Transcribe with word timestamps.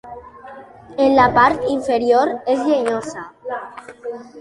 En 1.03 1.13
la 1.19 1.27
part 1.35 1.69
inferior 1.75 2.35
és 2.57 2.67
llenyosa. 2.73 3.31